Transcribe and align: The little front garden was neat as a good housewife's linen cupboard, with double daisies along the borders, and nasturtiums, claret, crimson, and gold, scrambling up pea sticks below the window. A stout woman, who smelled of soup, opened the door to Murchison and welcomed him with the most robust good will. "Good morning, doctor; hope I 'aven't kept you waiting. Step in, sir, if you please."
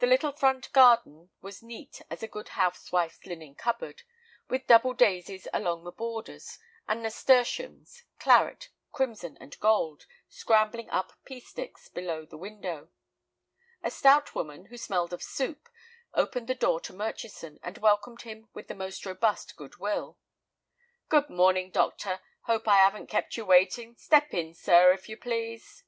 The 0.00 0.08
little 0.08 0.32
front 0.32 0.72
garden 0.72 1.30
was 1.40 1.62
neat 1.62 2.02
as 2.10 2.24
a 2.24 2.26
good 2.26 2.48
housewife's 2.58 3.24
linen 3.24 3.54
cupboard, 3.54 4.02
with 4.48 4.66
double 4.66 4.94
daisies 4.94 5.46
along 5.52 5.84
the 5.84 5.92
borders, 5.92 6.58
and 6.88 7.04
nasturtiums, 7.04 8.02
claret, 8.18 8.70
crimson, 8.90 9.38
and 9.40 9.56
gold, 9.60 10.06
scrambling 10.28 10.90
up 10.90 11.12
pea 11.24 11.38
sticks 11.38 11.86
below 11.88 12.26
the 12.26 12.36
window. 12.36 12.88
A 13.84 13.92
stout 13.92 14.34
woman, 14.34 14.64
who 14.64 14.76
smelled 14.76 15.12
of 15.12 15.22
soup, 15.22 15.68
opened 16.14 16.48
the 16.48 16.56
door 16.56 16.80
to 16.80 16.92
Murchison 16.92 17.60
and 17.62 17.78
welcomed 17.78 18.22
him 18.22 18.48
with 18.54 18.66
the 18.66 18.74
most 18.74 19.06
robust 19.06 19.54
good 19.54 19.76
will. 19.76 20.18
"Good 21.08 21.30
morning, 21.30 21.70
doctor; 21.70 22.18
hope 22.46 22.66
I 22.66 22.80
'aven't 22.80 23.06
kept 23.06 23.36
you 23.36 23.44
waiting. 23.44 23.94
Step 23.94 24.34
in, 24.34 24.52
sir, 24.52 24.92
if 24.92 25.08
you 25.08 25.16
please." 25.16 25.84